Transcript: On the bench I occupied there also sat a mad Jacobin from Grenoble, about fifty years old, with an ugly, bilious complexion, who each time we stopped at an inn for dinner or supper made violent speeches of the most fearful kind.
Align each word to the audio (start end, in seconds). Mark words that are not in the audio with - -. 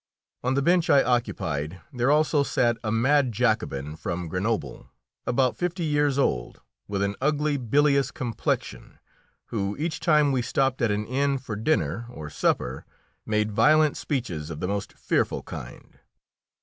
On 0.43 0.55
the 0.55 0.63
bench 0.63 0.89
I 0.89 1.03
occupied 1.03 1.79
there 1.93 2.09
also 2.09 2.41
sat 2.41 2.77
a 2.83 2.91
mad 2.91 3.31
Jacobin 3.31 3.95
from 3.95 4.29
Grenoble, 4.29 4.89
about 5.27 5.55
fifty 5.57 5.83
years 5.83 6.17
old, 6.17 6.59
with 6.87 7.03
an 7.03 7.15
ugly, 7.21 7.55
bilious 7.55 8.09
complexion, 8.09 8.97
who 9.49 9.75
each 9.77 9.99
time 9.99 10.31
we 10.31 10.41
stopped 10.41 10.81
at 10.81 10.89
an 10.89 11.05
inn 11.05 11.37
for 11.37 11.55
dinner 11.55 12.07
or 12.09 12.31
supper 12.31 12.83
made 13.27 13.51
violent 13.51 13.95
speeches 13.95 14.49
of 14.49 14.59
the 14.59 14.67
most 14.67 14.93
fearful 14.97 15.43
kind. 15.43 15.99